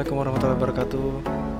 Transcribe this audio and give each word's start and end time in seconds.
Assalamualaikum 0.00 0.24
warahmatullahi 0.32 0.60
wabarakatuh. 0.64 1.08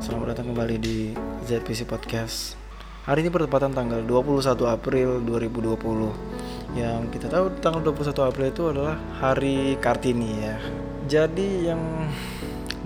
Selamat 0.01 0.27
datang 0.33 0.47
kembali 0.49 0.77
di 0.81 1.13
ZPC 1.45 1.85
Podcast. 1.85 2.57
Hari 3.05 3.21
ini 3.21 3.29
bertepatan 3.29 3.77
tanggal 3.77 4.01
21 4.01 4.57
April 4.65 5.21
2020 5.29 6.73
Yang 6.73 7.01
kita 7.13 7.29
tahu 7.29 7.53
tanggal 7.61 7.85
21 7.85 8.17
April 8.33 8.47
itu 8.49 8.63
adalah 8.73 8.97
Hari 9.21 9.77
Kartini 9.77 10.41
ya. 10.41 10.57
Jadi 11.05 11.69
yang 11.69 11.85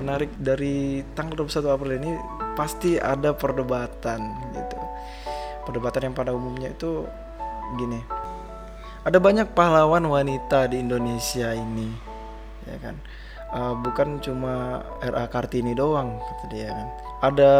menarik 0.02 0.34
dari 0.34 1.06
tanggal 1.14 1.46
21 1.46 1.70
April 1.70 2.02
ini 2.02 2.18
Pasti 2.58 2.98
ada 2.98 3.30
perdebatan 3.30 4.34
gitu. 4.58 4.78
Perdebatan 5.70 6.10
yang 6.10 6.14
pada 6.18 6.34
umumnya 6.34 6.74
itu 6.74 7.06
gini. 7.78 8.02
Ada 9.06 9.22
banyak 9.22 9.54
pahlawan 9.54 10.02
wanita 10.02 10.66
di 10.66 10.82
Indonesia 10.82 11.54
ini 11.54 11.94
Ya 12.66 12.74
kan 12.82 12.98
uh, 13.54 13.74
bukan 13.78 14.18
cuma 14.20 14.82
RA 15.00 15.24
Kartini 15.30 15.72
doang 15.72 16.18
kata 16.18 16.44
dia 16.50 16.68
kan. 16.74 16.88
Ada 17.24 17.52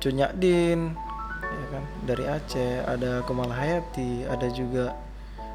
Cunyak 0.00 0.32
Din 0.38 0.94
ya 1.42 1.66
kan 1.68 1.84
dari 2.08 2.24
Aceh 2.24 2.86
ada 2.86 3.20
Kumala 3.28 3.52
Hayati 3.52 4.24
ada 4.24 4.48
juga 4.48 4.96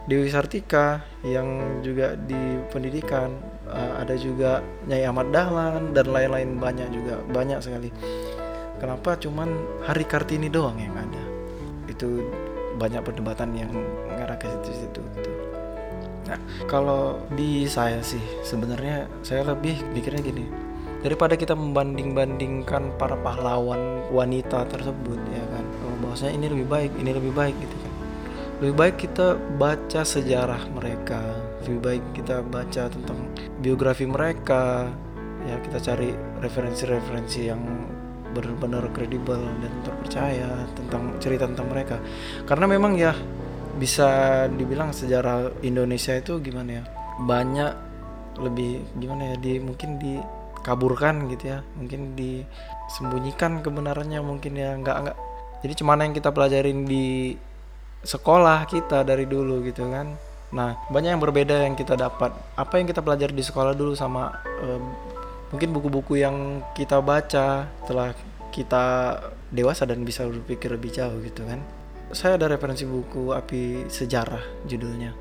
Dewi 0.08 0.32
Sartika 0.32 1.04
yang 1.28 1.82
juga 1.84 2.16
di 2.16 2.64
pendidikan 2.72 3.28
uh, 3.68 4.00
ada 4.00 4.16
juga 4.16 4.64
Nyai 4.88 5.04
Ahmad 5.04 5.36
Dahlan 5.36 5.92
dan 5.92 6.08
lain-lain 6.16 6.56
banyak 6.56 6.88
juga 6.96 7.20
banyak 7.28 7.60
sekali. 7.60 7.92
Kenapa 8.78 9.20
cuman 9.20 9.52
Hari 9.84 10.06
Kartini 10.08 10.48
doang 10.48 10.80
yang 10.80 10.96
ada? 10.96 11.24
Itu 11.92 12.24
banyak 12.80 13.04
perdebatan 13.04 13.52
yang 13.58 13.74
ngarah 14.16 14.38
ke 14.40 14.48
situ-situ 14.48 15.02
gitu. 15.18 15.32
Nah, 16.28 16.40
kalau 16.68 17.24
di 17.32 17.64
saya 17.66 18.04
sih 18.04 18.22
sebenarnya 18.44 19.08
saya 19.24 19.48
lebih 19.48 19.80
mikirnya 19.96 20.20
gini. 20.20 20.46
Daripada 21.00 21.40
kita 21.40 21.56
membanding-bandingkan 21.56 23.00
para 23.00 23.16
pahlawan 23.22 24.12
wanita 24.12 24.68
tersebut 24.68 25.20
ya 25.32 25.44
kan. 25.56 25.66
Oh, 25.88 25.96
bahwasanya 26.04 26.34
ini 26.36 26.48
lebih 26.52 26.68
baik, 26.68 26.92
ini 27.00 27.12
lebih 27.16 27.32
baik 27.32 27.56
gitu 27.56 27.76
kan. 27.80 27.94
Lebih 28.58 28.76
baik 28.76 28.96
kita 28.98 29.38
baca 29.62 30.02
sejarah 30.02 30.66
mereka, 30.74 31.22
lebih 31.64 31.80
baik 31.80 32.04
kita 32.18 32.42
baca 32.42 32.84
tentang 32.90 33.20
biografi 33.62 34.10
mereka. 34.10 34.90
Ya, 35.48 35.56
kita 35.64 35.80
cari 35.80 36.12
referensi-referensi 36.44 37.48
yang 37.48 37.62
benar-benar 38.36 38.92
kredibel 38.92 39.40
dan 39.40 39.74
terpercaya 39.86 40.66
tentang 40.76 41.16
cerita 41.22 41.48
tentang 41.48 41.68
mereka. 41.72 41.98
Karena 42.44 42.66
memang 42.68 42.98
ya 43.00 43.16
bisa 43.78 44.10
dibilang 44.52 44.92
sejarah 44.92 45.64
Indonesia 45.64 46.18
itu 46.18 46.42
gimana 46.42 46.82
ya? 46.82 46.84
Banyak 47.24 47.72
lebih 48.42 48.86
gimana 48.98 49.34
ya 49.34 49.36
di 49.38 49.62
mungkin 49.62 50.02
dikaburkan 50.02 51.30
gitu 51.32 51.58
ya. 51.58 51.60
Mungkin 51.78 52.18
disembunyikan 52.18 53.62
kebenarannya 53.62 54.20
mungkin 54.26 54.58
ya 54.58 54.74
nggak 54.78 54.98
nggak. 55.08 55.18
Jadi 55.64 55.74
cuman 55.82 56.06
yang 56.10 56.14
kita 56.18 56.30
pelajarin 56.34 56.86
di 56.86 57.34
sekolah 58.02 58.66
kita 58.70 59.06
dari 59.06 59.30
dulu 59.30 59.62
gitu 59.66 59.88
kan. 59.90 60.18
Nah 60.54 60.78
banyak 60.90 61.18
yang 61.18 61.22
berbeda 61.22 61.66
yang 61.70 61.78
kita 61.78 61.94
dapat. 61.94 62.34
Apa 62.58 62.82
yang 62.82 62.90
kita 62.90 63.06
pelajari 63.06 63.34
di 63.34 63.46
sekolah 63.46 63.78
dulu 63.78 63.94
sama 63.94 64.34
um, 64.62 64.84
mungkin 65.54 65.72
buku-buku 65.72 66.20
yang 66.20 66.66
kita 66.76 67.00
baca 67.00 67.70
setelah 67.84 68.12
kita 68.52 68.86
dewasa 69.54 69.88
dan 69.88 70.04
bisa 70.04 70.28
berpikir 70.28 70.74
lebih 70.74 70.92
jauh 70.92 71.24
gitu 71.24 71.46
kan 71.48 71.62
saya 72.12 72.40
ada 72.40 72.48
referensi 72.48 72.88
buku 72.88 73.36
Api 73.36 73.88
Sejarah 73.92 74.64
judulnya. 74.64 75.12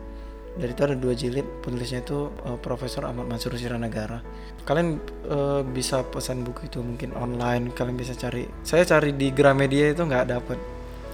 Dari 0.56 0.72
itu 0.72 0.82
ada 0.88 0.96
dua 0.96 1.12
jilid, 1.12 1.44
penulisnya 1.60 2.00
itu 2.00 2.32
uh, 2.48 2.56
Profesor 2.56 3.04
Ahmad 3.04 3.28
Mansur 3.28 3.52
Siranagara. 3.60 4.24
Kalian 4.64 4.96
uh, 5.28 5.60
bisa 5.60 6.00
pesan 6.00 6.48
buku 6.48 6.72
itu 6.72 6.80
mungkin 6.80 7.12
online, 7.12 7.76
kalian 7.76 7.92
bisa 7.92 8.16
cari. 8.16 8.48
Saya 8.64 8.88
cari 8.88 9.12
di 9.12 9.28
Gramedia 9.36 9.92
itu 9.92 10.00
nggak 10.08 10.26
dapet. 10.32 10.56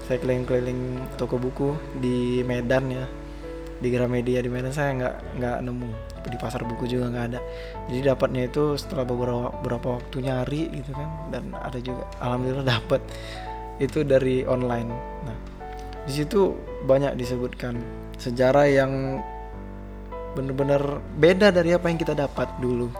Saya 0.06 0.22
keliling-keliling 0.22 1.10
toko 1.18 1.42
buku 1.42 1.74
di 1.98 2.46
Medan 2.46 2.86
ya, 2.94 3.02
di 3.82 3.88
Gramedia 3.90 4.38
di 4.38 4.50
Medan 4.50 4.70
saya 4.70 4.94
nggak 4.94 5.14
nggak 5.42 5.56
nemu. 5.58 5.90
Di 6.22 6.38
pasar 6.38 6.62
buku 6.62 6.86
juga 6.86 7.10
nggak 7.10 7.26
ada. 7.34 7.40
Jadi 7.90 8.00
dapatnya 8.06 8.46
itu 8.46 8.78
setelah 8.78 9.02
beberapa 9.02 9.50
beberapa 9.58 9.98
waktu 9.98 10.22
nyari 10.22 10.70
gitu 10.70 10.94
kan, 10.94 11.34
dan 11.34 11.50
ada 11.50 11.82
juga. 11.82 12.06
Alhamdulillah 12.22 12.66
dapat 12.78 13.02
itu 13.82 14.06
dari 14.06 14.46
online. 14.46 14.90
Nah, 15.26 15.51
di 16.02 16.12
situ 16.12 16.58
banyak 16.82 17.14
disebutkan 17.14 17.78
sejarah 18.18 18.66
yang 18.66 19.22
benar-benar 20.34 20.98
beda 21.18 21.52
dari 21.54 21.76
apa 21.76 21.86
yang 21.92 21.98
kita 22.00 22.16
dapat 22.16 22.48
dulu. 22.58 22.90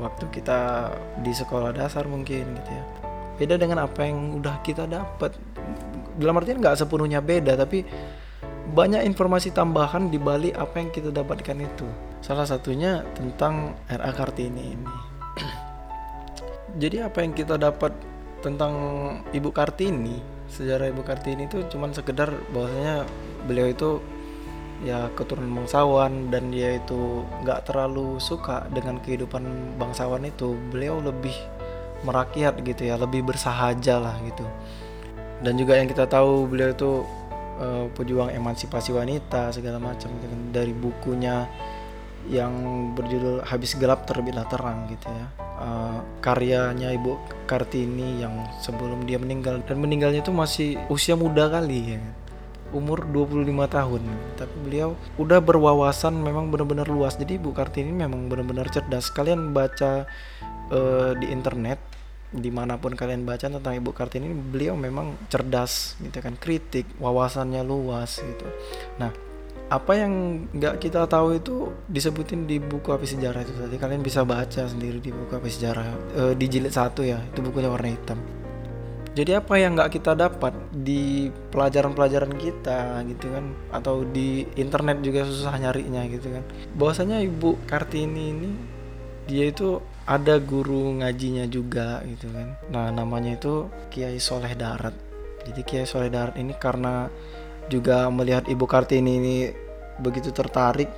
Waktu 0.00 0.32
kita 0.32 0.88
di 1.20 1.32
sekolah 1.34 1.76
dasar 1.76 2.08
mungkin 2.08 2.56
gitu 2.56 2.70
ya. 2.70 2.84
Beda 3.36 3.54
dengan 3.60 3.84
apa 3.84 4.08
yang 4.08 4.40
udah 4.40 4.60
kita 4.64 4.88
dapat. 4.88 5.36
Dalam 6.16 6.36
artian 6.40 6.60
nggak 6.60 6.80
sepenuhnya 6.80 7.20
beda 7.20 7.56
tapi 7.60 7.84
banyak 8.70 9.02
informasi 9.02 9.50
tambahan 9.50 10.08
di 10.08 10.16
balik 10.16 10.56
apa 10.56 10.80
yang 10.80 10.88
kita 10.88 11.12
dapatkan 11.12 11.58
itu. 11.60 11.88
Salah 12.24 12.48
satunya 12.48 13.04
tentang 13.12 13.76
RA 13.90 14.12
Kartini 14.16 14.76
ini. 14.76 14.96
Jadi 16.80 16.96
apa 17.04 17.20
yang 17.20 17.32
kita 17.36 17.60
dapat 17.60 17.92
tentang 18.40 18.72
Ibu 19.34 19.50
Kartini 19.52 20.39
sejarah 20.50 20.90
Ibu 20.90 21.02
Kartini 21.06 21.46
itu 21.46 21.62
cuman 21.70 21.94
sekedar 21.94 22.34
bahwasanya 22.50 23.06
beliau 23.46 23.70
itu 23.70 23.90
ya 24.80 25.12
keturunan 25.12 25.62
bangsawan 25.62 26.32
dan 26.32 26.48
dia 26.48 26.80
itu 26.80 27.24
nggak 27.44 27.68
terlalu 27.68 28.16
suka 28.16 28.64
dengan 28.72 28.96
kehidupan 29.00 29.76
bangsawan 29.76 30.24
itu 30.24 30.56
beliau 30.72 31.04
lebih 31.04 31.36
merakyat 32.00 32.56
gitu 32.64 32.88
ya 32.88 32.96
lebih 32.96 33.20
bersahaja 33.28 34.00
lah 34.00 34.16
gitu 34.24 34.44
dan 35.44 35.56
juga 35.56 35.76
yang 35.76 35.88
kita 35.88 36.08
tahu 36.08 36.48
beliau 36.48 36.72
itu 36.72 37.04
uh, 37.60 37.86
pejuang 37.92 38.32
emansipasi 38.32 38.96
wanita 38.96 39.52
segala 39.52 39.76
macam 39.76 40.08
gitu 40.08 40.32
kan. 40.32 40.42
dari 40.52 40.72
bukunya 40.72 41.44
yang 42.28 42.52
berjudul 42.92 43.46
habis 43.48 43.72
gelap 43.80 44.04
terbitlah 44.04 44.44
terang 44.50 44.90
gitu 44.92 45.08
ya. 45.08 45.26
Uh, 45.60 46.00
karyanya 46.20 46.92
Ibu 46.92 47.16
Kartini 47.48 48.20
yang 48.20 48.32
sebelum 48.60 49.04
dia 49.08 49.16
meninggal 49.16 49.64
dan 49.64 49.80
meninggalnya 49.80 50.20
itu 50.20 50.32
masih 50.32 50.76
usia 50.92 51.16
muda 51.16 51.48
kali 51.48 51.96
ya. 51.96 52.02
Umur 52.70 53.02
25 53.08 53.48
tahun. 53.66 54.02
Tapi 54.36 54.54
beliau 54.62 54.94
udah 55.16 55.40
berwawasan 55.42 56.14
memang 56.14 56.52
benar-benar 56.52 56.86
luas. 56.86 57.16
Jadi 57.16 57.40
Ibu 57.40 57.56
Kartini 57.56 57.90
memang 57.90 58.28
benar-benar 58.28 58.68
cerdas. 58.68 59.08
Kalian 59.10 59.56
baca 59.56 60.06
uh, 60.70 61.12
di 61.16 61.32
internet 61.32 61.80
di 62.30 62.46
mana 62.54 62.78
pun 62.78 62.94
kalian 62.94 63.26
baca 63.26 63.50
tentang 63.50 63.74
Ibu 63.74 63.90
Kartini 63.90 64.30
beliau 64.30 64.78
memang 64.78 65.18
cerdas 65.26 65.98
gitu 65.98 66.22
kan 66.22 66.38
kritik 66.38 66.86
wawasannya 67.02 67.66
luas 67.66 68.22
gitu. 68.22 68.46
Nah 69.02 69.29
apa 69.70 69.92
yang 69.94 70.44
nggak 70.50 70.82
kita 70.82 71.06
tahu 71.06 71.38
itu 71.38 71.70
disebutin 71.86 72.42
di 72.42 72.58
buku 72.58 72.90
api 72.90 73.06
sejarah 73.06 73.46
itu 73.46 73.54
tadi. 73.54 73.78
Kalian 73.78 74.02
bisa 74.02 74.26
baca 74.26 74.66
sendiri 74.66 74.98
di 74.98 75.14
buku 75.14 75.38
api 75.38 75.46
sejarah 75.46 75.86
e, 76.10 76.22
di 76.34 76.46
jilid 76.50 76.74
satu 76.74 77.06
ya 77.06 77.22
itu 77.22 77.38
bukunya 77.38 77.70
warna 77.70 77.94
hitam. 77.94 78.18
Jadi 79.14 79.30
apa 79.34 79.54
yang 79.62 79.78
nggak 79.78 79.94
kita 79.94 80.18
dapat 80.18 80.54
di 80.74 81.30
pelajaran-pelajaran 81.54 82.34
kita 82.34 83.02
gitu 83.10 83.30
kan 83.30 83.54
atau 83.70 84.02
di 84.02 84.46
internet 84.58 85.06
juga 85.06 85.22
susah 85.22 85.54
nyarinya 85.54 86.02
gitu 86.10 86.34
kan. 86.34 86.42
Bahwasanya 86.74 87.22
ibu 87.22 87.54
kartini 87.70 88.24
ini 88.34 88.50
dia 89.30 89.54
itu 89.54 89.78
ada 90.02 90.42
guru 90.42 90.98
ngajinya 90.98 91.46
juga 91.46 92.02
gitu 92.10 92.26
kan. 92.34 92.58
Nah 92.74 92.90
namanya 92.90 93.38
itu 93.38 93.70
Kiai 93.86 94.18
Soleh 94.18 94.58
Darat. 94.58 94.98
Jadi 95.46 95.62
Kiai 95.62 95.86
Soleh 95.86 96.10
Darat 96.10 96.34
ini 96.34 96.58
karena 96.58 97.06
juga 97.70 98.10
melihat 98.10 98.50
Ibu 98.50 98.66
Kartini 98.66 99.12
ini 99.22 99.36
begitu 100.02 100.34
tertarik 100.34 100.90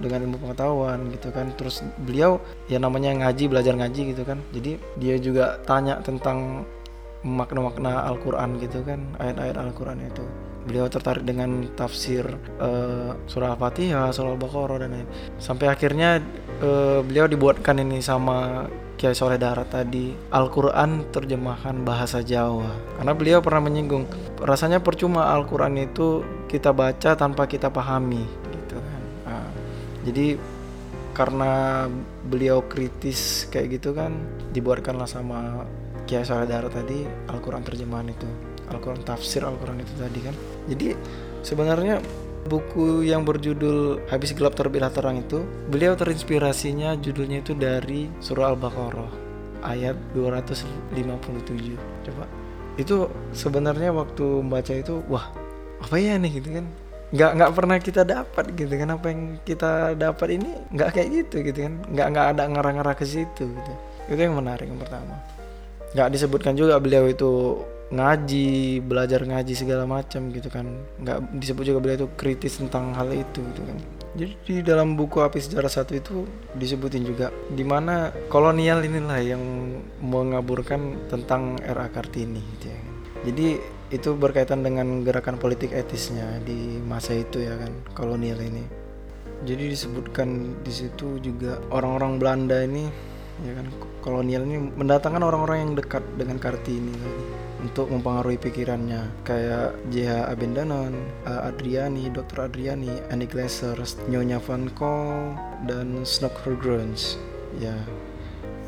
dengan 0.00 0.24
ilmu 0.24 0.40
pengetahuan 0.40 1.10
gitu 1.12 1.28
kan. 1.34 1.52
Terus 1.58 1.82
beliau 2.06 2.38
ya 2.70 2.78
namanya 2.78 3.12
ngaji 3.12 3.50
belajar 3.50 3.74
ngaji 3.74 4.14
gitu 4.16 4.22
kan. 4.22 4.38
Jadi 4.54 4.78
dia 4.96 5.18
juga 5.18 5.58
tanya 5.66 5.98
tentang 6.00 6.64
makna-makna 7.20 8.08
Al-Quran 8.08 8.56
gitu 8.64 8.80
kan 8.80 9.04
ayat-ayat 9.20 9.56
Al-Quran 9.60 10.00
itu. 10.08 10.24
Beliau 10.60 10.88
tertarik 10.92 11.24
dengan 11.24 11.68
tafsir 11.72 12.24
uh, 12.60 13.16
surah 13.28 13.56
Al-Fatihah 13.56 14.12
surah 14.12 14.36
Al-Baqarah 14.36 14.76
dan 14.84 14.92
lain 14.92 15.08
sampai 15.40 15.72
akhirnya 15.72 16.20
uh, 16.60 17.00
beliau 17.00 17.24
dibuatkan 17.28 17.80
ini 17.80 18.04
sama 18.04 18.68
Kiai 19.00 19.16
Soleh 19.16 19.40
Darat 19.40 19.72
tadi 19.72 20.12
Al-Quran 20.28 21.08
terjemahan 21.08 21.88
bahasa 21.88 22.20
Jawa. 22.20 22.68
Karena 23.00 23.16
beliau 23.16 23.40
pernah 23.40 23.64
menyinggung 23.64 24.04
rasanya 24.44 24.84
percuma 24.84 25.32
Al-Quran 25.32 25.80
itu 25.80 26.20
kita 26.52 26.76
baca 26.76 27.16
tanpa 27.16 27.48
kita 27.48 27.72
pahami 27.72 28.20
gitu 28.52 28.76
kan. 28.76 29.02
Nah, 29.24 29.48
jadi 30.04 30.36
karena 31.16 31.88
beliau 32.28 32.60
kritis 32.68 33.48
kayak 33.48 33.80
gitu 33.80 33.96
kan 33.96 34.12
dibuatkanlah 34.52 35.08
sama 35.08 35.64
Kiai 36.04 36.20
Soleh 36.20 36.44
Darat 36.44 36.76
tadi 36.76 37.00
Al-Quran 37.32 37.64
terjemahan 37.64 38.12
itu. 38.12 38.28
Al-Quran 38.68 39.00
tafsir 39.00 39.40
Al-Quran 39.48 39.80
itu 39.80 39.96
tadi 39.96 40.20
kan. 40.20 40.36
Jadi 40.68 40.92
sebenarnya 41.40 42.04
buku 42.48 43.04
yang 43.04 43.26
berjudul 43.26 44.08
Habis 44.08 44.32
Gelap 44.32 44.56
Terbitlah 44.56 44.92
Terang 44.92 45.20
itu 45.20 45.44
beliau 45.68 45.92
terinspirasinya 45.92 46.96
judulnya 46.96 47.44
itu 47.44 47.52
dari 47.52 48.08
surah 48.22 48.54
Al-Baqarah 48.56 49.12
ayat 49.64 49.96
257 50.16 51.76
coba. 52.08 52.24
Itu 52.80 53.12
sebenarnya 53.36 53.92
waktu 53.92 54.24
membaca 54.40 54.72
itu 54.72 55.04
wah 55.10 55.28
apa 55.80 55.96
ya 56.00 56.16
nih 56.16 56.40
gitu 56.40 56.48
kan? 56.60 56.66
Nggak 57.10 57.30
nggak 57.36 57.52
pernah 57.52 57.76
kita 57.82 58.02
dapat 58.06 58.44
gitu 58.56 58.72
kan? 58.72 58.88
Apa 58.94 59.06
yang 59.12 59.20
kita 59.44 59.72
dapat 59.98 60.28
ini 60.40 60.50
nggak 60.72 60.90
kayak 60.96 61.08
gitu 61.12 61.36
gitu 61.44 61.58
kan? 61.68 61.74
Nggak 61.92 62.06
nggak 62.16 62.26
ada 62.36 62.42
ngarah-ngarah 62.48 62.94
ke 62.96 63.04
situ 63.04 63.44
gitu. 63.52 63.72
Itu 64.08 64.20
yang 64.20 64.38
menarik 64.38 64.64
yang 64.64 64.80
pertama. 64.80 65.20
Nggak 65.92 66.08
disebutkan 66.14 66.54
juga 66.56 66.78
beliau 66.78 67.04
itu 67.10 67.60
ngaji 67.90 68.78
belajar 68.86 69.26
ngaji 69.26 69.54
segala 69.58 69.84
macam 69.84 70.30
gitu 70.30 70.46
kan. 70.46 70.66
Nggak 71.02 71.18
disebut 71.42 71.64
juga 71.66 71.78
beliau 71.82 72.06
itu 72.06 72.08
kritis 72.14 72.62
tentang 72.62 72.94
hal 72.94 73.10
itu 73.10 73.42
gitu 73.42 73.62
kan. 73.66 73.78
Jadi 74.10 74.34
di 74.42 74.62
dalam 74.66 74.98
buku 74.98 75.22
api 75.22 75.38
sejarah 75.38 75.70
satu 75.70 75.94
itu 75.94 76.26
disebutin 76.58 77.06
juga 77.06 77.30
di 77.50 77.62
mana 77.62 78.10
kolonial 78.26 78.82
inilah 78.82 79.22
yang 79.22 79.42
mengaburkan 80.02 81.06
tentang 81.06 81.62
era 81.62 81.86
kartini 81.86 82.42
gitu 82.58 82.74
ya 82.74 82.78
kan. 82.78 82.94
jadi 83.20 83.46
itu 83.90 84.10
berkaitan 84.14 84.62
dengan 84.62 85.02
gerakan 85.02 85.38
politik 85.38 85.74
etisnya 85.74 86.42
di 86.46 86.78
masa 86.82 87.18
itu 87.18 87.42
ya 87.42 87.54
kan 87.58 87.70
kolonial 87.94 88.38
ini. 88.38 88.62
Jadi 89.46 89.72
disebutkan 89.72 90.58
di 90.62 90.72
situ 90.74 91.18
juga 91.22 91.58
orang-orang 91.72 92.20
Belanda 92.20 92.58
ini 92.60 92.90
ya 93.40 93.52
kan 93.56 93.66
kolonial 94.04 94.44
ini 94.44 94.60
mendatangkan 94.60 95.24
orang-orang 95.24 95.58
yang 95.64 95.72
dekat 95.76 96.04
dengan 96.16 96.36
Kartini 96.36 96.92
tadi 96.92 97.24
untuk 97.60 97.92
mempengaruhi 97.92 98.40
pikirannya 98.40 99.20
kayak 99.20 99.76
J.H. 99.92 100.32
Abendanon, 100.32 100.96
Adriani, 101.28 102.08
Dr. 102.08 102.48
Adriani, 102.48 102.88
Annie 103.12 103.28
Glaser, 103.28 103.76
Nyonya 104.08 104.40
Van 104.40 104.72
Gogh, 104.72 105.36
dan 105.68 106.08
Snockergrunge 106.08 107.20
ya 107.60 107.76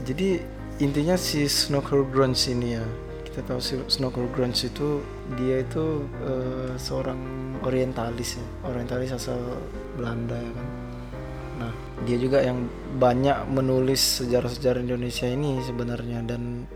jadi 0.03 0.43
intinya 0.83 1.15
si 1.15 1.47
Snockergrunge 1.47 2.51
ini 2.51 2.77
ya 2.77 2.85
kita 3.23 3.47
tahu 3.49 3.61
si 3.63 3.79
Snockergrunge 3.87 4.69
itu 4.69 5.01
dia 5.39 5.63
itu 5.65 6.05
uh, 6.27 6.75
seorang 6.77 7.17
orientalis 7.63 8.37
ya 8.37 8.47
orientalis 8.67 9.15
asal 9.15 9.39
Belanda 9.97 10.37
ya 10.37 10.53
kan 10.53 10.69
dia 12.03 12.19
juga 12.19 12.43
yang 12.43 12.67
banyak 12.99 13.47
menulis 13.51 14.23
sejarah-sejarah 14.23 14.83
Indonesia 14.83 15.27
ini 15.27 15.63
sebenarnya. 15.63 16.23
Dan 16.27 16.67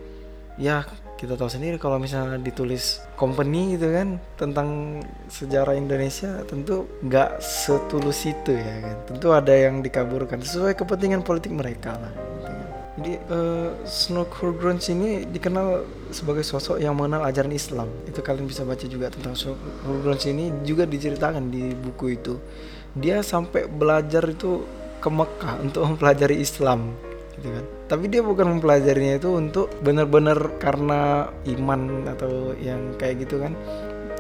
ya 0.57 0.87
kita 1.17 1.33
tahu 1.33 1.49
sendiri 1.49 1.81
kalau 1.81 1.97
misalnya 1.97 2.37
ditulis 2.37 3.01
company 3.17 3.77
gitu 3.77 3.89
kan 3.89 4.21
tentang 4.37 5.01
sejarah 5.33 5.73
Indonesia 5.73 6.45
tentu 6.45 6.85
nggak 7.01 7.41
setulus 7.41 8.29
itu 8.29 8.53
ya 8.53 8.75
kan. 8.85 8.97
Tentu 9.09 9.33
ada 9.33 9.53
yang 9.53 9.81
dikaburkan 9.81 10.45
sesuai 10.45 10.77
kepentingan 10.77 11.25
politik 11.25 11.53
mereka 11.57 11.97
lah. 11.97 12.13
Gitu 12.13 12.51
kan. 12.53 12.69
jadi 12.97 13.13
uh, 13.29 13.71
Snow 13.85 14.25
Grunge 14.29 14.89
ini 14.89 15.29
dikenal 15.29 15.85
sebagai 16.13 16.45
sosok 16.45 16.81
yang 16.81 16.97
mengenal 16.97 17.25
ajaran 17.29 17.53
Islam. 17.53 17.89
Itu 18.09 18.21
kalian 18.21 18.49
bisa 18.49 18.65
baca 18.65 18.85
juga 18.85 19.09
tentang 19.09 19.37
Snow 19.37 19.57
Grunge 19.85 20.29
ini 20.33 20.53
juga 20.65 20.85
diceritakan 20.85 21.49
di 21.49 21.73
buku 21.73 22.17
itu. 22.17 22.37
Dia 22.97 23.21
sampai 23.21 23.69
belajar 23.69 24.25
itu 24.25 24.65
ke 25.07 25.11
Mekah 25.15 25.55
untuk 25.63 25.87
mempelajari 25.87 26.43
Islam 26.43 26.99
gitu 27.39 27.53
kan 27.53 27.65
tapi 27.87 28.05
dia 28.11 28.25
bukan 28.25 28.59
mempelajarinya 28.59 29.23
itu 29.23 29.31
untuk 29.39 29.71
benar-benar 29.85 30.59
karena 30.59 31.31
iman 31.47 32.11
atau 32.11 32.57
yang 32.59 32.99
kayak 32.99 33.23
gitu 33.23 33.39
kan 33.39 33.55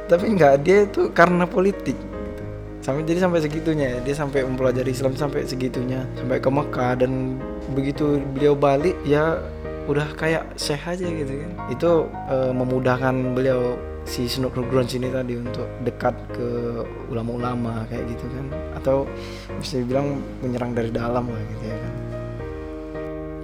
tapi 0.06 0.30
enggak 0.30 0.62
dia 0.62 0.86
itu 0.86 1.10
karena 1.10 1.42
politik 1.50 1.98
gitu. 1.98 2.42
sampai 2.78 3.02
jadi 3.02 3.26
sampai 3.26 3.42
segitunya 3.42 3.86
ya. 3.96 4.00
dia 4.06 4.14
sampai 4.14 4.46
mempelajari 4.46 4.94
Islam 4.94 5.18
sampai 5.18 5.42
segitunya 5.42 6.06
sampai 6.14 6.38
ke 6.38 6.46
Mekah 6.46 7.02
dan 7.02 7.42
begitu 7.74 8.22
beliau 8.36 8.54
balik 8.54 8.94
ya 9.02 9.42
udah 9.90 10.06
kayak 10.14 10.46
syekh 10.58 10.82
aja 10.86 11.06
gitu 11.06 11.34
kan 11.42 11.50
itu 11.70 11.90
e, 12.30 12.36
memudahkan 12.54 13.14
beliau 13.34 13.78
si 14.06 14.30
Snoop 14.30 14.54
Grunge 14.54 14.96
ini 14.96 15.10
tadi 15.10 15.34
untuk 15.34 15.66
dekat 15.82 16.14
ke 16.32 16.48
ulama-ulama 17.10 17.84
kayak 17.90 18.06
gitu 18.14 18.24
kan. 18.30 18.46
Atau 18.78 19.10
bisa 19.58 19.82
dibilang 19.82 20.22
menyerang 20.40 20.72
dari 20.72 20.94
dalam 20.94 21.26
lah 21.26 21.42
gitu 21.52 21.64
ya 21.66 21.76
kan. 21.76 21.92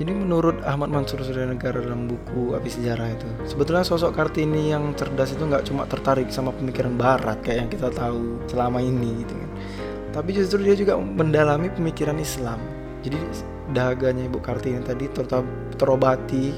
Jadi 0.00 0.12
menurut 0.18 0.56
Ahmad 0.64 0.88
Mansur 0.88 1.20
Surya 1.20 1.46
Negara 1.46 1.78
dalam 1.78 2.08
buku 2.10 2.56
Api 2.56 2.66
Sejarah 2.66 3.12
itu 3.12 3.28
Sebetulnya 3.44 3.86
sosok 3.86 4.16
Kartini 4.16 4.72
yang 4.72 4.96
cerdas 4.98 5.36
itu 5.36 5.44
nggak 5.44 5.68
cuma 5.68 5.86
tertarik 5.86 6.26
sama 6.32 6.50
pemikiran 6.50 6.96
barat 6.96 7.38
Kayak 7.44 7.58
yang 7.62 7.70
kita 7.70 7.88
tahu 7.92 8.40
selama 8.48 8.80
ini 8.80 9.22
gitu 9.22 9.34
kan. 9.36 9.50
Tapi 10.12 10.30
justru 10.34 10.64
dia 10.64 10.74
juga 10.74 10.96
mendalami 10.96 11.70
pemikiran 11.70 12.16
Islam. 12.18 12.58
Jadi 13.04 13.18
dahaganya 13.72 14.26
Ibu 14.26 14.38
Kartini 14.42 14.82
tadi 14.84 15.06
terobati 15.78 16.50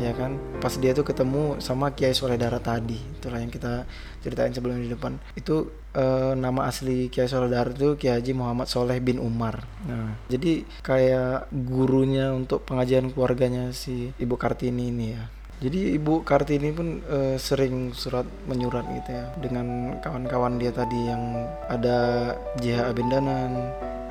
ya 0.00 0.12
kan 0.16 0.49
pas 0.60 0.76
dia 0.76 0.92
tuh 0.92 1.02
ketemu 1.02 1.58
sama 1.58 1.90
Kiai 1.96 2.12
Soledara 2.12 2.60
tadi. 2.60 2.96
Itulah 2.96 3.40
yang 3.40 3.48
kita 3.48 3.88
ceritain 4.20 4.52
sebelumnya 4.52 4.84
di 4.86 4.92
depan. 4.92 5.16
Itu 5.34 5.72
e, 5.96 6.36
nama 6.36 6.68
asli 6.68 7.08
Kiai 7.08 7.26
Soledara 7.26 7.72
itu 7.72 7.96
Kiai 7.96 8.20
Haji 8.20 8.32
Muhammad 8.36 8.68
Soleh 8.68 9.00
bin 9.00 9.18
Umar. 9.18 9.64
Nah 9.88 10.20
jadi 10.28 10.62
kayak 10.84 11.48
gurunya 11.50 12.30
untuk 12.36 12.68
pengajian 12.68 13.10
keluarganya 13.10 13.72
si 13.72 14.12
Ibu 14.20 14.36
Kartini 14.36 14.92
ini 14.92 15.06
ya. 15.16 15.24
Jadi 15.60 15.92
Ibu 16.00 16.24
Kartini 16.24 16.72
pun 16.72 17.04
e, 17.04 17.36
sering 17.36 17.92
surat 17.92 18.24
menyurat 18.48 18.84
gitu 18.96 19.10
ya 19.12 19.28
dengan 19.36 19.96
kawan-kawan 20.00 20.56
dia 20.56 20.72
tadi 20.72 20.96
yang 21.04 21.36
ada 21.68 22.32
JH 22.64 22.96
Abendanan 22.96 23.68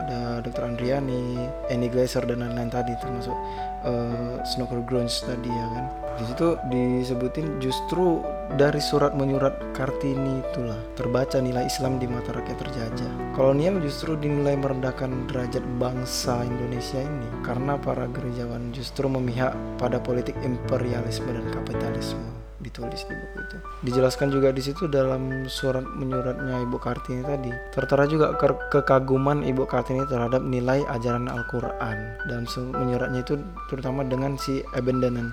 ada 0.09 0.41
Dr. 0.41 0.65
Andriani, 0.65 1.37
Annie 1.69 1.93
Glaser 1.93 2.25
dan 2.25 2.41
lain-lain 2.41 2.73
tadi 2.73 2.97
termasuk 2.97 3.37
uh, 3.85 4.41
Snooker 4.41 4.81
Grunge 4.81 5.13
tadi 5.21 5.53
ya 5.53 5.67
kan. 5.69 5.85
Di 6.17 6.23
situ 6.25 6.47
disebutin 6.67 7.61
justru 7.61 8.19
dari 8.57 8.81
surat 8.81 9.13
menyurat 9.13 9.53
Kartini 9.77 10.41
itulah 10.41 10.81
terbaca 10.97 11.37
nilai 11.37 11.69
Islam 11.69 12.01
di 12.01 12.09
mata 12.09 12.33
rakyat 12.33 12.57
terjajah. 12.57 13.11
Kolonial 13.37 13.77
justru 13.85 14.17
dinilai 14.17 14.57
merendahkan 14.57 15.29
derajat 15.29 15.61
bangsa 15.77 16.41
Indonesia 16.43 16.99
ini 16.99 17.29
karena 17.45 17.77
para 17.77 18.09
gerejawan 18.09 18.73
justru 18.73 19.05
memihak 19.05 19.53
pada 19.77 20.01
politik 20.01 20.35
imperialisme 20.41 21.29
dan 21.29 21.45
kapitalisme 21.53 22.38
ditulis 22.59 23.07
di 23.07 23.15
buku 23.15 23.37
itu. 23.39 23.57
Dijelaskan 23.87 24.27
juga 24.31 24.51
di 24.51 24.59
situ 24.59 24.91
dalam 24.91 25.47
surat 25.47 25.83
menyuratnya 25.83 26.59
Ibu 26.67 26.77
Kartini 26.79 27.23
tadi. 27.23 27.51
Tertera 27.71 28.03
juga 28.05 28.35
ke 28.35 28.47
kekaguman 28.71 29.47
Ibu 29.47 29.63
Kartini 29.63 30.03
terhadap 30.07 30.43
nilai 30.43 30.83
ajaran 30.91 31.31
Al-Qur'an 31.31 31.97
dan 32.27 32.43
menyuratnya 32.75 33.23
itu 33.23 33.39
terutama 33.71 34.03
dengan 34.03 34.35
si 34.35 34.59
Abendanan. 34.75 35.31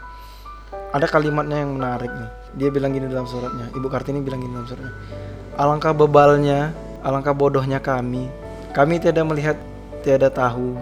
Ada 0.95 1.11
kalimatnya 1.11 1.67
yang 1.67 1.77
menarik 1.77 2.09
nih. 2.09 2.31
Dia 2.57 2.69
bilang 2.71 2.95
gini 2.95 3.11
dalam 3.11 3.27
suratnya. 3.27 3.69
Ibu 3.75 3.87
Kartini 3.91 4.23
bilang 4.23 4.41
gini 4.41 4.55
dalam 4.55 4.69
suratnya. 4.71 4.95
Alangkah 5.59 5.93
bebalnya, 5.93 6.71
alangkah 7.03 7.35
bodohnya 7.35 7.83
kami. 7.83 8.31
Kami 8.71 9.03
tiada 9.03 9.27
melihat, 9.27 9.59
tiada 10.07 10.31
tahu 10.31 10.79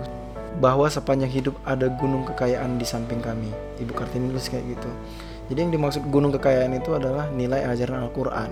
bahwa 0.62 0.86
sepanjang 0.86 1.30
hidup 1.30 1.54
ada 1.66 1.90
gunung 1.98 2.22
kekayaan 2.30 2.78
di 2.78 2.86
samping 2.86 3.18
kami. 3.18 3.50
Ibu 3.80 3.90
Kartini 3.96 4.30
nulis 4.30 4.46
kayak 4.46 4.76
gitu. 4.76 4.90
Jadi 5.52 5.58
yang 5.60 5.72
dimaksud 5.76 6.08
gunung 6.08 6.32
kekayaan 6.32 6.72
itu 6.76 6.96
adalah 6.96 7.28
nilai 7.28 7.68
ajaran 7.68 8.08
Al-Quran 8.08 8.48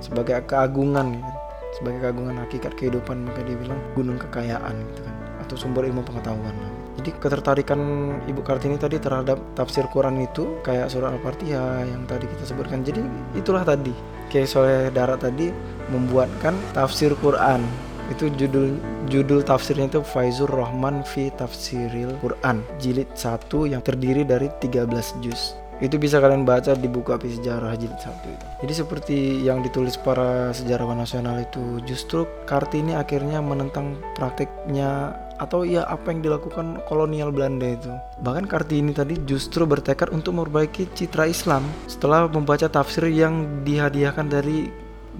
sebagai 0.00 0.40
keagungan, 0.48 1.20
ya. 1.20 1.32
sebagai 1.76 2.00
keagungan 2.08 2.40
hakikat 2.40 2.72
kehidupan 2.80 3.28
maka 3.28 3.44
dia 3.44 3.56
bilang 3.60 3.76
gunung 3.92 4.16
kekayaan 4.16 4.72
gitu 4.72 5.00
kan, 5.04 5.14
atau 5.44 5.54
sumber 5.60 5.84
ilmu 5.84 6.00
pengetahuan. 6.00 6.56
Jadi 7.00 7.16
ketertarikan 7.16 7.80
Ibu 8.28 8.44
Kartini 8.44 8.76
tadi 8.76 9.00
terhadap 9.00 9.40
tafsir 9.56 9.88
Quran 9.88 10.20
itu 10.20 10.60
kayak 10.60 10.92
surat 10.92 11.16
Al-Fatihah 11.16 11.88
yang 11.88 12.04
tadi 12.04 12.28
kita 12.28 12.44
sebutkan. 12.44 12.84
Jadi 12.84 13.00
itulah 13.36 13.64
tadi 13.64 13.92
kayak 14.28 14.48
Soleh 14.48 14.92
Darat 14.92 15.24
tadi 15.24 15.48
membuatkan 15.88 16.52
tafsir 16.76 17.16
Quran 17.20 17.64
itu 18.10 18.26
judul 18.34 18.74
judul 19.06 19.40
tafsirnya 19.46 19.86
itu 19.86 20.02
Faizur 20.02 20.50
Rahman 20.50 21.06
fi 21.06 21.30
Tafsiril 21.30 22.18
Quran 22.18 22.60
jilid 22.82 23.06
1 23.14 23.46
yang 23.70 23.80
terdiri 23.86 24.26
dari 24.26 24.50
13 24.58 24.90
juz 25.22 25.54
itu 25.80 25.96
bisa 25.96 26.20
kalian 26.20 26.44
baca 26.44 26.76
di 26.76 26.86
buku 26.86 27.08
api 27.10 27.40
sejarah 27.40 27.72
jilid 27.76 27.96
satu 27.96 28.28
itu. 28.28 28.46
Jadi 28.64 28.72
seperti 28.76 29.16
yang 29.40 29.64
ditulis 29.64 29.96
para 29.96 30.52
sejarawan 30.52 31.00
nasional 31.00 31.40
itu, 31.40 31.80
justru 31.88 32.28
Kartini 32.44 32.92
akhirnya 32.92 33.40
menentang 33.40 33.96
praktiknya 34.12 35.16
atau 35.40 35.64
ya 35.64 35.88
apa 35.88 36.12
yang 36.12 36.20
dilakukan 36.20 36.84
kolonial 36.84 37.32
Belanda 37.32 37.64
itu. 37.64 37.92
Bahkan 38.20 38.44
Kartini 38.44 38.92
tadi 38.92 39.16
justru 39.24 39.64
bertekad 39.64 40.12
untuk 40.12 40.36
memperbaiki 40.36 40.92
citra 40.92 41.24
Islam 41.32 41.64
setelah 41.88 42.28
membaca 42.28 42.68
tafsir 42.68 43.08
yang 43.08 43.64
dihadiahkan 43.64 44.28
dari 44.28 44.68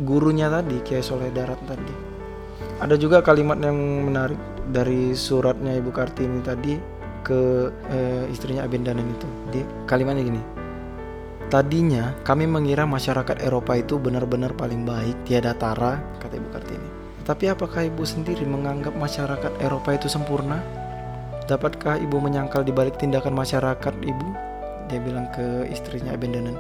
gurunya 0.05 0.53
tadi, 0.53 0.77
Kiai 0.85 1.01
Soleh 1.01 1.33
Darat 1.33 1.59
tadi. 1.65 2.13
Ada 2.81 2.97
juga 3.01 3.25
kalimat 3.25 3.61
yang 3.61 3.77
menarik 4.09 4.41
dari 4.73 5.13
suratnya 5.13 5.77
Ibu 5.77 5.93
Kartini 5.93 6.41
tadi 6.41 6.77
ke 7.25 7.71
eh, 7.91 8.25
istrinya 8.33 8.65
Abendanan 8.67 9.07
itu. 9.07 9.29
Dia 9.53 9.65
kalimatnya 9.87 10.25
gini. 10.27 10.43
Tadinya 11.51 12.15
kami 12.23 12.47
mengira 12.47 12.87
masyarakat 12.87 13.43
Eropa 13.43 13.75
itu 13.75 13.99
benar-benar 13.99 14.55
paling 14.55 14.87
baik, 14.87 15.27
tiada 15.27 15.51
tara, 15.57 15.99
kata 16.23 16.39
Ibu 16.39 16.49
Kartini. 16.55 16.89
Tapi 17.27 17.51
apakah 17.51 17.91
Ibu 17.91 18.07
sendiri 18.07 18.47
menganggap 18.47 18.95
masyarakat 18.95 19.59
Eropa 19.59 19.99
itu 19.99 20.07
sempurna? 20.07 20.63
Dapatkah 21.51 21.99
Ibu 21.99 22.23
menyangkal 22.23 22.63
di 22.63 22.71
balik 22.71 23.03
tindakan 23.03 23.35
masyarakat 23.35 23.95
Ibu? 23.99 24.51
dia 24.91 24.99
bilang 24.99 25.31
ke 25.31 25.71
istrinya 25.71 26.19
Abendanan 26.19 26.59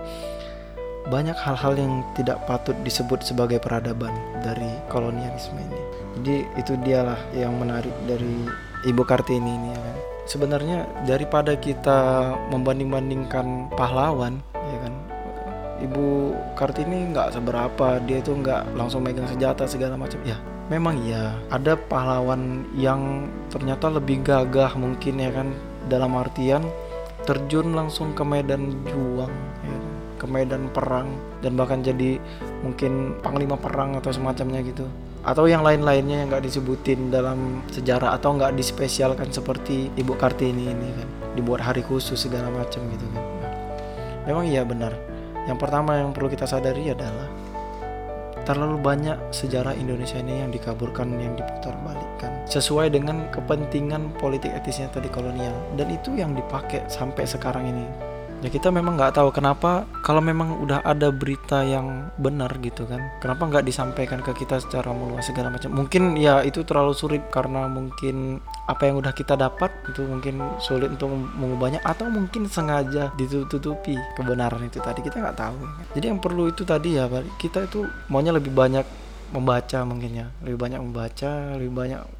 banyak 1.11 1.35
hal-hal 1.35 1.75
yang 1.75 2.07
tidak 2.15 2.39
patut 2.47 2.79
disebut 2.87 3.27
sebagai 3.27 3.59
peradaban 3.59 4.15
dari 4.47 4.71
kolonialisme 4.87 5.59
ini 5.59 5.81
jadi 6.23 6.37
itu 6.55 6.73
dialah 6.87 7.19
yang 7.35 7.59
menarik 7.59 7.93
dari 8.07 8.47
Ibu 8.81 9.05
Kartini 9.05 9.61
ini 9.61 9.69
ya 9.77 9.81
kan? 9.81 9.97
Sebenarnya 10.25 10.79
daripada 11.05 11.53
kita 11.53 12.33
membanding-bandingkan 12.49 13.77
pahlawan 13.77 14.41
ya 14.57 14.79
kan? 14.81 14.95
Ibu 15.85 16.33
Kartini 16.57 17.13
nggak 17.13 17.37
seberapa 17.37 18.01
dia 18.09 18.25
itu 18.25 18.33
nggak 18.33 18.73
langsung 18.77 19.05
megang 19.05 19.29
senjata 19.29 19.69
segala 19.69 20.01
macam. 20.01 20.17
Ya 20.25 20.41
memang 20.73 20.97
ya 21.05 21.37
ada 21.53 21.77
pahlawan 21.77 22.65
yang 22.73 23.29
ternyata 23.53 23.93
lebih 23.93 24.25
gagah 24.25 24.73
mungkin 24.81 25.21
ya 25.21 25.29
kan? 25.29 25.53
Dalam 25.93 26.17
artian 26.17 26.65
terjun 27.29 27.77
langsung 27.77 28.17
ke 28.17 28.25
medan 28.25 28.73
juang 28.89 29.33
ya 29.61 29.77
kan? 29.77 29.95
ke 30.21 30.27
medan 30.29 30.69
perang 30.73 31.09
dan 31.41 31.57
bahkan 31.57 31.81
jadi 31.81 32.21
mungkin 32.61 33.17
panglima 33.25 33.57
perang 33.57 33.97
atau 33.97 34.13
semacamnya 34.13 34.61
gitu 34.65 34.85
atau 35.21 35.45
yang 35.45 35.61
lain-lainnya 35.61 36.25
yang 36.25 36.29
nggak 36.33 36.45
disebutin 36.49 37.13
dalam 37.13 37.61
sejarah 37.69 38.17
atau 38.17 38.37
nggak 38.41 38.57
dispesialkan 38.57 39.29
seperti 39.29 39.93
Ibu 39.93 40.17
Kartini 40.17 40.73
ini 40.73 40.89
kan. 40.97 41.09
Dibuat 41.37 41.61
hari 41.61 41.85
khusus 41.85 42.17
segala 42.17 42.49
macam 42.49 42.81
gitu 42.89 43.07
kan. 43.13 43.25
Memang 44.25 44.49
iya 44.49 44.65
benar. 44.65 44.97
Yang 45.45 45.59
pertama 45.61 46.01
yang 46.01 46.17
perlu 46.17 46.33
kita 46.33 46.49
sadari 46.49 46.89
adalah 46.93 47.29
terlalu 48.49 48.81
banyak 48.81 49.17
sejarah 49.31 49.77
Indonesia 49.77 50.17
ini 50.17 50.43
yang 50.43 50.51
dikaburkan 50.51 51.13
yang 51.21 51.37
diputar 51.37 51.77
balikkan 51.85 52.33
sesuai 52.49 52.91
dengan 52.91 53.29
kepentingan 53.31 54.17
politik 54.17 54.51
etisnya 54.57 54.89
tadi 54.89 55.13
kolonial. 55.13 55.55
Dan 55.77 55.93
itu 55.93 56.17
yang 56.17 56.33
dipakai 56.33 56.89
sampai 56.89 57.29
sekarang 57.29 57.69
ini 57.69 58.10
ya 58.41 58.49
kita 58.49 58.73
memang 58.73 58.97
nggak 58.97 59.21
tahu 59.21 59.29
kenapa 59.33 59.85
kalau 60.01 60.25
memang 60.25 60.65
udah 60.65 60.81
ada 60.81 61.13
berita 61.13 61.61
yang 61.61 62.09
benar 62.17 62.49
gitu 62.65 62.89
kan. 62.89 63.01
Kenapa 63.21 63.47
nggak 63.47 63.65
disampaikan 63.69 64.25
ke 64.25 64.33
kita 64.33 64.61
secara 64.61 64.91
meluas 64.91 65.29
segala 65.29 65.53
macam? 65.53 65.77
Mungkin 65.77 66.17
ya 66.17 66.41
itu 66.41 66.65
terlalu 66.65 66.97
sulit 66.97 67.23
karena 67.29 67.69
mungkin 67.69 68.41
apa 68.65 68.89
yang 68.89 69.03
udah 69.03 69.13
kita 69.13 69.37
dapat 69.37 69.69
itu 69.93 70.01
mungkin 70.09 70.41
sulit 70.63 70.89
untuk 70.89 71.13
mengubahnya 71.13 71.85
atau 71.85 72.09
mungkin 72.09 72.49
sengaja 72.49 73.13
ditutupi 73.21 73.97
kebenaran 74.17 74.65
itu 74.65 74.81
tadi. 74.81 75.05
Kita 75.05 75.21
nggak 75.21 75.37
tahu. 75.37 75.59
Jadi 75.97 76.05
yang 76.09 76.21
perlu 76.21 76.49
itu 76.49 76.65
tadi 76.65 76.97
ya 76.97 77.07
kita 77.37 77.69
itu 77.69 77.85
maunya 78.09 78.33
lebih 78.33 78.53
banyak 78.57 78.85
membaca 79.37 79.85
mungkin 79.85 80.11
ya. 80.17 80.27
Lebih 80.43 80.59
banyak 80.59 80.81
membaca 80.81 81.61
lebih 81.61 81.73
banyak 81.77 82.20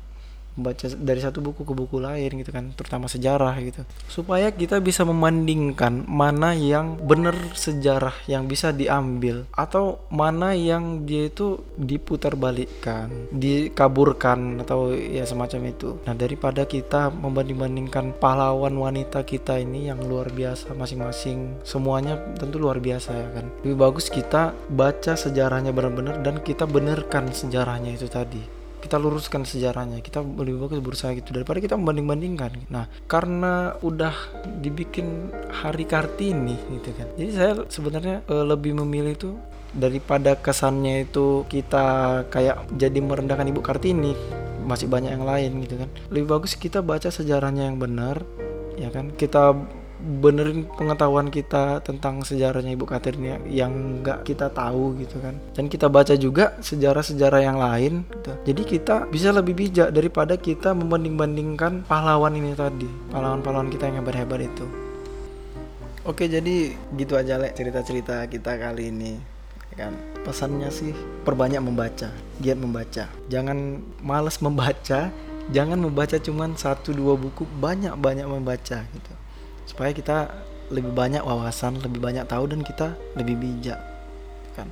baca 0.63 0.87
dari 0.87 1.21
satu 1.21 1.41
buku 1.41 1.67
ke 1.67 1.73
buku 1.75 1.97
lain 1.99 2.31
gitu 2.41 2.51
kan 2.53 2.73
terutama 2.77 3.09
sejarah 3.09 3.57
gitu. 3.65 3.83
Supaya 4.07 4.53
kita 4.53 4.79
bisa 4.79 5.03
membandingkan 5.03 6.05
mana 6.07 6.53
yang 6.55 7.01
benar 7.01 7.35
sejarah 7.57 8.15
yang 8.29 8.47
bisa 8.47 8.71
diambil 8.71 9.49
atau 9.57 10.05
mana 10.13 10.53
yang 10.55 11.05
dia 11.09 11.29
itu 11.33 11.61
diputar 11.75 12.37
balikkan 12.37 13.11
dikaburkan 13.33 14.61
atau 14.63 14.93
ya 14.95 15.25
semacam 15.25 15.73
itu. 15.73 15.99
Nah 16.05 16.15
daripada 16.15 16.69
kita 16.69 17.11
membanding-bandingkan 17.11 18.17
pahlawan 18.21 18.77
wanita 18.77 19.25
kita 19.25 19.59
ini 19.59 19.89
yang 19.89 20.03
luar 20.05 20.29
biasa 20.31 20.77
masing-masing 20.77 21.61
semuanya 21.65 22.21
tentu 22.37 22.61
luar 22.61 22.79
biasa 22.79 23.11
ya 23.13 23.29
kan. 23.35 23.47
Lebih 23.65 23.77
bagus 23.79 24.13
kita 24.13 24.53
baca 24.69 25.17
sejarahnya 25.17 25.73
benar-benar 25.75 26.21
dan 26.21 26.39
kita 26.45 26.69
benarkan 26.69 27.33
sejarahnya 27.33 27.97
itu 27.97 28.07
tadi 28.07 28.60
kita 28.81 28.97
luruskan 28.97 29.45
sejarahnya 29.45 30.01
kita 30.01 30.25
lebih 30.25 30.61
bagus 30.67 30.81
berusaha 30.81 31.13
gitu 31.13 31.37
daripada 31.37 31.61
kita 31.61 31.77
membanding-bandingkan. 31.77 32.73
Nah 32.73 32.89
karena 33.07 33.77
udah 33.85 34.13
dibikin 34.61 35.31
hari 35.53 35.85
kartini 35.85 36.57
gitu 36.81 36.91
kan 36.97 37.09
jadi 37.15 37.31
saya 37.31 37.53
sebenarnya 37.69 38.25
e, 38.25 38.35
lebih 38.43 38.73
memilih 38.81 39.15
itu 39.15 39.31
daripada 39.71 40.35
kesannya 40.35 41.07
itu 41.07 41.47
kita 41.47 42.27
kayak 42.33 42.67
jadi 42.75 42.99
merendahkan 42.99 43.47
ibu 43.47 43.63
kartini 43.63 44.19
masih 44.67 44.87
banyak 44.87 45.15
yang 45.15 45.25
lain 45.25 45.63
gitu 45.65 45.81
kan. 45.81 45.89
Lebih 46.13 46.27
bagus 46.37 46.55
kita 46.55 46.85
baca 46.85 47.09
sejarahnya 47.09 47.71
yang 47.71 47.79
benar 47.81 48.23
ya 48.77 48.91
kan? 48.93 49.11
Kita 49.15 49.57
benerin 50.01 50.65
pengetahuan 50.65 51.29
kita 51.29 51.85
tentang 51.85 52.25
sejarahnya 52.25 52.73
Ibu 52.73 52.89
Kartini 52.89 53.37
yang 53.53 54.01
nggak 54.01 54.25
kita 54.25 54.49
tahu 54.51 54.97
gitu 54.99 55.21
kan. 55.21 55.37
Dan 55.53 55.69
kita 55.69 55.87
baca 55.93 56.17
juga 56.17 56.57
sejarah-sejarah 56.61 57.41
yang 57.45 57.59
lain 57.61 58.03
gitu. 58.09 58.33
jadi 58.49 58.63
kita 58.65 58.97
bisa 59.13 59.31
lebih 59.31 59.55
bijak 59.55 59.93
daripada 59.93 60.35
kita 60.41 60.73
membanding-bandingkan 60.73 61.85
pahlawan 61.85 62.35
ini 62.35 62.57
tadi 62.57 62.89
pahlawan-pahlawan 63.13 63.69
kita 63.69 63.93
yang 63.93 64.03
hebat-hebat 64.03 64.41
itu. 64.49 64.67
Oke 66.09 66.27
jadi 66.27 66.73
gitu 66.97 67.15
aja 67.15 67.37
lek 67.37 67.55
cerita-cerita 67.55 68.25
kita 68.27 68.57
kali 68.57 68.89
ini 68.89 69.21
ya 69.77 69.87
kan? 69.87 69.93
Pesannya 70.25 70.73
sih 70.73 70.97
perbanyak 71.23 71.61
membaca 71.61 72.09
giat 72.41 72.57
membaca. 72.57 73.05
Jangan 73.29 73.85
males 74.01 74.41
membaca 74.41 75.13
jangan 75.51 75.83
membaca 75.83 76.15
cuman 76.15 76.55
satu 76.55 76.95
dua 76.95 77.19
buku 77.19 77.43
banyak 77.59 77.91
banyak 77.99 78.23
membaca 78.23 78.87
gitu 78.87 79.13
supaya 79.71 79.95
kita 79.95 80.27
lebih 80.75 80.91
banyak 80.91 81.23
wawasan 81.23 81.79
lebih 81.79 82.03
banyak 82.03 82.27
tahu 82.27 82.51
dan 82.51 82.67
kita 82.67 82.99
lebih 83.15 83.39
bijak 83.39 83.79
kan? 84.59 84.67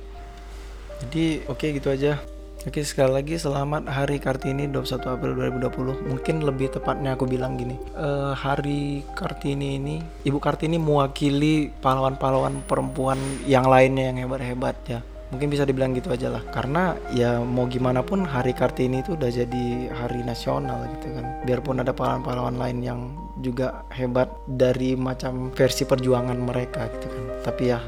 Jadi 1.07 1.47
oke 1.47 1.55
okay, 1.55 1.69
gitu 1.79 1.87
aja. 1.87 2.19
Oke 2.67 2.83
sekali 2.83 3.15
lagi 3.15 3.39
selamat 3.39 3.87
Hari 3.87 4.19
Kartini 4.19 4.67
21 4.67 4.99
April 5.15 5.31
2020 5.63 6.11
Mungkin 6.11 6.43
lebih 6.43 6.67
tepatnya 6.67 7.15
aku 7.15 7.23
bilang 7.23 7.55
gini 7.55 7.79
uh, 7.95 8.35
Hari 8.35 9.07
Kartini 9.15 9.79
ini 9.79 10.03
Ibu 10.27 10.43
Kartini 10.43 10.75
mewakili 10.75 11.71
pahlawan-pahlawan 11.79 12.67
perempuan 12.67 13.15
yang 13.47 13.63
lainnya 13.63 14.11
yang 14.11 14.27
hebat-hebat 14.27 14.75
ya. 14.91 14.99
Mungkin 15.31 15.47
bisa 15.47 15.63
dibilang 15.63 15.95
gitu 15.95 16.11
aja 16.11 16.35
lah. 16.35 16.43
Karena 16.51 16.99
ya 17.15 17.39
mau 17.39 17.63
gimana 17.69 18.03
pun 18.03 18.27
Hari 18.27 18.51
Kartini 18.51 19.05
itu 19.05 19.15
udah 19.15 19.31
jadi 19.31 19.65
hari 19.95 20.25
nasional 20.27 20.83
gitu 20.99 21.15
kan. 21.15 21.25
Biarpun 21.47 21.79
ada 21.79 21.95
pahlawan-pahlawan 21.95 22.59
lain 22.59 22.77
yang 22.83 22.99
juga 23.39 23.87
hebat 23.91 24.29
dari 24.45 24.93
macam 24.99 25.51
versi 25.55 25.87
perjuangan 25.87 26.37
mereka 26.39 26.91
gitu 26.93 27.07
kan. 27.07 27.23
Tapi 27.43 27.63
ya 27.67 27.79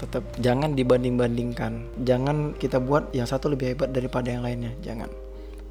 tetap 0.00 0.24
jangan 0.40 0.74
dibanding-bandingkan. 0.74 2.02
Jangan 2.02 2.56
kita 2.56 2.80
buat 2.80 3.12
yang 3.12 3.28
satu 3.28 3.52
lebih 3.52 3.76
hebat 3.76 3.92
daripada 3.92 4.32
yang 4.32 4.42
lainnya. 4.42 4.72
Jangan. 4.80 5.08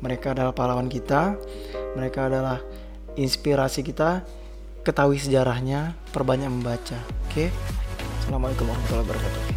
Mereka 0.04 0.36
adalah 0.36 0.52
pahlawan 0.52 0.92
kita 0.92 1.40
mereka 1.96 2.28
adalah 2.28 2.60
inspirasi 3.16 3.86
kita 3.86 4.26
ketahui 4.84 5.22
sejarahnya 5.22 5.96
perbanyak 6.12 6.50
membaca. 6.52 7.00
Oke? 7.30 7.48
Okay? 7.48 7.50
assalamualaikum 8.24 8.72
warahmatullahi 8.72 9.04
wabarakatuh 9.04 9.53